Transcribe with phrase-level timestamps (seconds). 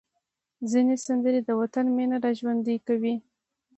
[0.71, 3.15] ځینې سندرې د وطن مینه راژوندۍ کوي.